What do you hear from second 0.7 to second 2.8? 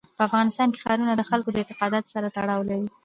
کې ښارونه د خلکو د اعتقاداتو سره تړاو